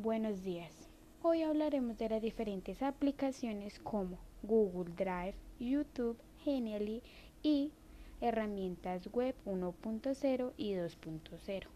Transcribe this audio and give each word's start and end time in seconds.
Buenos 0.00 0.44
días. 0.44 0.88
Hoy 1.22 1.42
hablaremos 1.42 1.98
de 1.98 2.08
las 2.08 2.22
diferentes 2.22 2.82
aplicaciones 2.82 3.80
como 3.80 4.16
Google 4.44 4.94
Drive, 4.94 5.34
YouTube, 5.58 6.16
Genially 6.44 7.02
y 7.42 7.72
herramientas 8.20 9.08
web 9.12 9.34
1.0 9.44 10.52
y 10.56 10.74
2.0. 10.74 11.66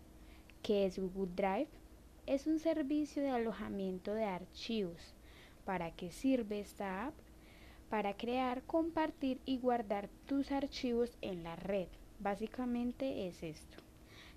¿Qué 0.62 0.86
es 0.86 1.00
Google 1.00 1.32
Drive? 1.34 1.66
Es 2.26 2.46
un 2.46 2.60
servicio 2.60 3.24
de 3.24 3.30
alojamiento 3.30 4.14
de 4.14 4.24
archivos. 4.24 5.16
¿Para 5.64 5.90
qué 5.90 6.12
sirve 6.12 6.60
esta 6.60 7.08
app? 7.08 7.14
Para 7.90 8.16
crear, 8.16 8.62
compartir 8.62 9.40
y 9.44 9.58
guardar 9.58 10.08
tus 10.26 10.52
archivos 10.52 11.10
en 11.22 11.42
la 11.42 11.56
red. 11.56 11.88
Básicamente 12.20 13.26
es 13.26 13.42
esto. 13.42 13.78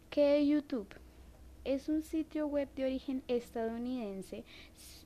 ¿Qué 0.09 0.41
es 0.41 0.47
YouTube? 0.47 1.04
Es 1.65 1.89
un 1.89 2.03
sitio 2.03 2.47
web 2.47 2.69
de 2.75 2.85
origen 2.85 3.23
estadounidense, 3.27 4.45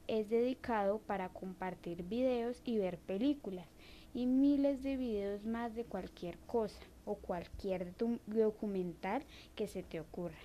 es 0.07 0.29
dedicado 0.29 0.99
para 0.99 1.29
compartir 1.29 2.03
videos 2.03 2.61
y 2.65 2.77
ver 2.77 2.97
películas 2.99 3.67
y 4.13 4.25
miles 4.25 4.83
de 4.83 4.97
videos 4.97 5.45
más 5.45 5.73
de 5.73 5.85
cualquier 5.85 6.37
cosa 6.39 6.79
o 7.05 7.15
cualquier 7.15 7.93
documental 8.27 9.23
que 9.55 9.67
se 9.67 9.83
te 9.83 9.99
ocurra. 9.99 10.37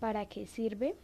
¿Para 0.00 0.26
qué 0.26 0.46
sirve? 0.46 0.94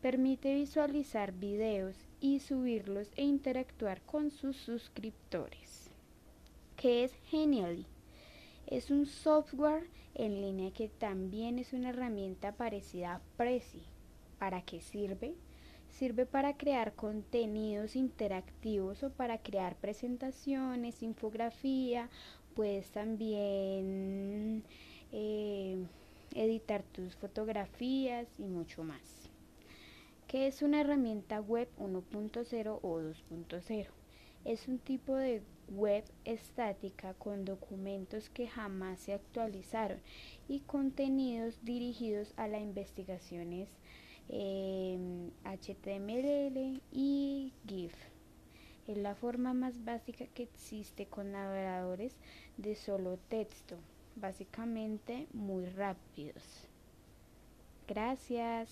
Permite 0.00 0.54
visualizar 0.54 1.32
videos 1.32 1.96
y 2.20 2.40
subirlos 2.40 3.10
e 3.16 3.24
interactuar 3.24 4.00
con 4.02 4.30
sus 4.30 4.56
suscriptores. 4.56 5.90
¿Qué 6.76 7.04
es 7.04 7.12
Genially? 7.30 7.86
Es 8.66 8.90
un 8.90 9.06
software 9.06 9.88
en 10.14 10.40
línea 10.40 10.72
que 10.72 10.88
también 10.88 11.60
es 11.60 11.72
una 11.72 11.90
herramienta 11.90 12.50
parecida 12.52 13.14
a 13.14 13.20
Prezi. 13.36 13.82
¿Para 14.40 14.62
qué 14.62 14.80
sirve? 14.80 15.34
Sirve 15.88 16.26
para 16.26 16.56
crear 16.56 16.94
contenidos 16.94 17.94
interactivos 17.94 19.04
o 19.04 19.10
para 19.10 19.38
crear 19.38 19.76
presentaciones, 19.76 21.02
infografía, 21.04 22.10
puedes 22.56 22.90
también 22.90 24.64
eh, 25.12 25.78
editar 26.34 26.82
tus 26.82 27.14
fotografías 27.14 28.26
y 28.38 28.46
mucho 28.46 28.82
más. 28.82 29.30
¿Qué 30.26 30.48
es 30.48 30.62
una 30.62 30.80
herramienta 30.80 31.40
web 31.40 31.68
1.0 31.78 32.80
o 32.82 32.98
2.0? 32.98 34.05
Es 34.46 34.68
un 34.68 34.78
tipo 34.78 35.16
de 35.16 35.42
web 35.68 36.04
estática 36.24 37.14
con 37.14 37.44
documentos 37.44 38.30
que 38.30 38.46
jamás 38.46 39.00
se 39.00 39.12
actualizaron 39.12 39.98
y 40.46 40.60
contenidos 40.60 41.58
dirigidos 41.64 42.32
a 42.36 42.46
las 42.46 42.62
investigaciones 42.62 43.68
HTML 44.28 44.56
em, 46.56 46.80
y 46.92 47.52
GIF. 47.66 47.92
Es 48.86 48.96
la 48.96 49.16
forma 49.16 49.52
más 49.52 49.84
básica 49.84 50.26
que 50.28 50.44
existe 50.44 51.06
con 51.06 51.32
navegadores 51.32 52.14
de 52.56 52.76
solo 52.76 53.18
texto, 53.28 53.76
básicamente 54.14 55.26
muy 55.32 55.66
rápidos. 55.66 56.68
Gracias. 57.88 58.70